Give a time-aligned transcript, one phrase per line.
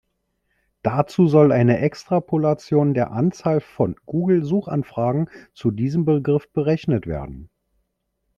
[0.81, 7.51] Dazu soll eine Extrapolation der Anzahl von Google-Suchanfragen zu diesem Begriff berechnet werden.